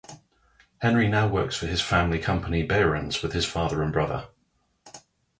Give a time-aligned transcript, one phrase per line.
[0.79, 4.29] Henry now works for his family company Behrens with this Father and Brother